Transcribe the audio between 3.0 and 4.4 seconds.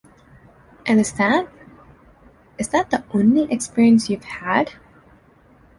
only experience you've